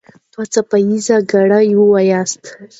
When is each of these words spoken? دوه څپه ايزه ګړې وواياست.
دوه 0.31 0.45
څپه 0.53 0.77
ايزه 0.89 1.17
ګړې 1.31 1.69
وواياست. 1.77 2.43